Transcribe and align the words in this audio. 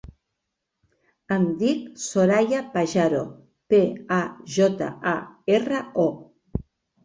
Em 1.35 1.45
dic 1.59 1.83
Soraya 2.05 2.63
Pajaro: 2.79 3.21
pe, 3.75 3.83
a, 4.19 4.21
jota, 4.57 4.91
a, 5.15 5.17
erra, 5.63 5.87
o. 6.11 6.61